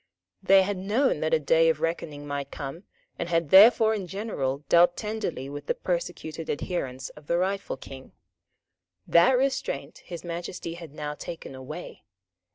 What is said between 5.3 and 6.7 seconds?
with the persecuted